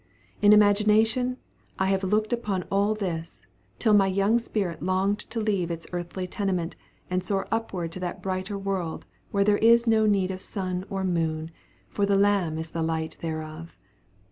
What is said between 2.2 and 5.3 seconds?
upon all this, till my young spirit longed